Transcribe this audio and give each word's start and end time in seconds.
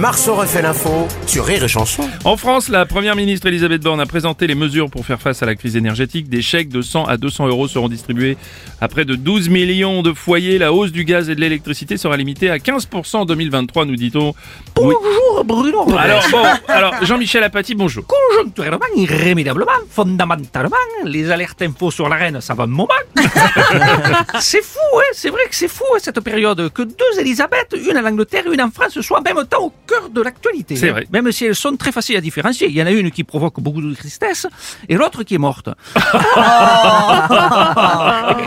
Marceau 0.00 0.34
refait 0.34 0.62
l'info 0.62 1.06
sur 1.26 1.44
Rire 1.44 1.62
et 1.62 1.68
Chanson. 1.68 2.08
En 2.24 2.38
France, 2.38 2.70
la 2.70 2.86
première 2.86 3.16
ministre 3.16 3.48
Elisabeth 3.48 3.82
Borne 3.82 4.00
a 4.00 4.06
présenté 4.06 4.46
les 4.46 4.54
mesures 4.54 4.88
pour 4.88 5.04
faire 5.04 5.20
face 5.20 5.42
à 5.42 5.46
la 5.46 5.54
crise 5.54 5.76
énergétique. 5.76 6.30
Des 6.30 6.40
chèques 6.40 6.70
de 6.70 6.80
100 6.80 7.04
à 7.04 7.18
200 7.18 7.48
euros 7.48 7.68
seront 7.68 7.90
distribués 7.90 8.38
à 8.80 8.88
près 8.88 9.04
de 9.04 9.14
12 9.14 9.50
millions 9.50 10.00
de 10.00 10.14
foyers. 10.14 10.56
La 10.56 10.72
hausse 10.72 10.90
du 10.90 11.04
gaz 11.04 11.28
et 11.28 11.34
de 11.34 11.40
l'électricité 11.42 11.98
sera 11.98 12.16
limitée 12.16 12.48
à 12.48 12.56
15% 12.56 13.16
en 13.18 13.24
2023, 13.26 13.84
nous 13.84 13.96
dit-on. 13.96 14.32
Oui. 14.80 14.94
Bonjour 15.02 15.44
Bruno. 15.44 15.98
Alors 15.98 16.24
bon, 16.30 16.44
alors 16.68 16.94
Jean-Michel 17.04 17.44
Apathy, 17.44 17.74
bonjour. 17.74 18.04
Conjoncturellement, 18.06 18.86
irrémédiablement, 18.96 19.70
fondamentalement, 19.90 20.76
les 21.04 21.30
alertes 21.30 21.60
infos 21.60 21.90
sur 21.90 22.08
la 22.08 22.16
reine, 22.16 22.40
ça 22.40 22.54
va 22.54 22.64
un 22.64 22.68
moment. 22.68 22.88
c'est 24.40 24.62
fou, 24.62 24.78
hein 24.96 25.10
c'est 25.12 25.28
vrai 25.28 25.42
que 25.48 25.54
c'est 25.54 25.68
fou 25.68 25.84
hein, 25.94 25.98
cette 26.00 26.20
période 26.20 26.72
que 26.72 26.82
deux 26.82 27.20
Elisabeth, 27.20 27.76
une 27.76 27.98
en 27.98 28.06
Angleterre 28.06 28.44
et 28.46 28.54
une 28.54 28.62
en 28.62 28.70
France, 28.70 28.98
soient 29.00 29.18
en 29.18 29.22
même 29.22 29.44
temps 29.46 29.64
au 29.64 29.72
cœur 29.90 30.08
de 30.08 30.20
l'actualité. 30.22 30.76
C'est 30.76 30.90
vrai. 30.90 31.06
Même 31.12 31.30
si 31.32 31.46
elles 31.46 31.56
sont 31.56 31.76
très 31.76 31.92
faciles 31.92 32.16
à 32.16 32.20
différencier. 32.20 32.68
Il 32.68 32.76
y 32.76 32.82
en 32.82 32.86
a 32.86 32.90
une 32.92 33.10
qui 33.10 33.24
provoque 33.24 33.60
beaucoup 33.60 33.82
de 33.82 33.94
tristesse 33.94 34.46
et 34.88 34.94
l'autre 34.94 35.24
qui 35.24 35.34
est 35.34 35.38
morte. 35.38 35.68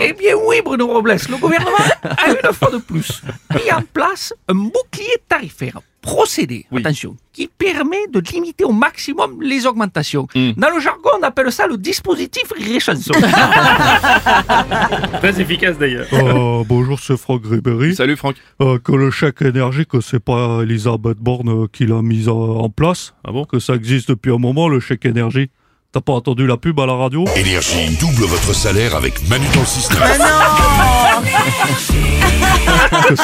eh 0.02 0.14
bien 0.14 0.36
oui, 0.48 0.62
Bruno 0.64 0.88
Robles, 0.88 1.18
le 1.30 1.38
gouvernement 1.38 1.78
a 2.04 2.30
une 2.30 2.54
fois 2.54 2.72
de 2.72 2.78
plus 2.78 3.22
mis 3.54 3.72
en 3.72 3.82
place 3.82 4.34
un 4.48 4.56
bouclier 4.56 5.18
tarifaire. 5.34 5.80
Procédé, 6.02 6.66
Oui. 6.72 6.82
attention, 6.82 7.16
qui 7.32 7.48
permet 7.48 8.08
de 8.12 8.20
limiter 8.20 8.66
au 8.66 8.74
maximum 8.74 9.42
les 9.42 9.66
augmentations. 9.66 10.28
Hmm. 10.36 10.52
Dans 10.58 10.70
le 10.70 10.80
jargon, 10.82 11.10
on 11.20 11.24
appelle 11.24 11.50
ça 11.52 11.66
le 11.66 11.78
dispositif 11.78 12.44
Rire 12.56 12.76
et 12.76 12.80
Chanson. 12.82 13.14
Très 15.22 15.40
efficace 15.40 15.78
d'ailleurs. 15.78 16.08
Euh, 16.12 16.64
bonjour, 16.68 17.00
c'est 17.00 17.16
Franck 17.18 17.44
Ribéry. 17.50 17.96
Salut 17.96 18.18
Franck. 18.18 18.36
Euh, 18.62 18.78
que 18.80 18.92
le 18.92 19.12
chèque 19.12 19.42
énergie, 19.42 19.86
que 19.86 20.02
c'est 20.02 20.20
pas 20.20 20.60
Elisabeth 20.62 21.18
Borne 21.20 21.64
euh, 21.64 21.68
qui 21.72 21.86
l'a 21.86 22.02
mis 22.02 22.28
en, 22.28 22.70
place, 22.70 23.14
Ah 23.26 23.32
bon? 23.32 23.46
Que 23.46 23.60
ça 23.60 23.76
existe 23.76 24.10
depuis 24.10 24.34
un 24.34 24.38
moment, 24.38 24.68
le 24.68 24.82
chèque 24.82 25.06
énergie. 25.06 25.50
T'as 25.94 26.02
pas 26.02 26.14
entendu 26.14 26.46
la 26.46 26.58
pub 26.58 26.78
à 26.82 26.86
la 26.86 26.94
radio? 26.94 27.24
Énergie 27.38 27.96
double 28.02 28.26
votre 28.26 28.54
salaire 28.54 28.94
avec 28.96 29.26
Manu 29.30 29.46
dans 29.54 29.62
le 29.62 29.66
système. 29.66 30.00
que 33.08 33.16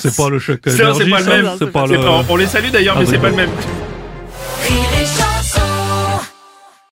c'est 0.00 0.16
pas 0.16 0.28
le 0.30 0.38
énergie 0.80 1.00
c'est 1.04 1.10
pas 1.10 1.20
le 1.20 1.42
même. 1.42 1.50
C'est 1.58 1.70
pas 1.72 1.84
C'est 1.86 1.92
le... 1.94 2.00
pas- 2.00 2.24
on 2.28 2.36
les 2.36 2.46
salue 2.46 2.70
d'ailleurs, 2.70 2.96
mais 2.98 3.04
Ah, 3.06 3.10
c'est 3.10 3.16
oui. 3.16 3.22
pas 3.22 3.30
le 3.30 3.36
même. 3.36 3.50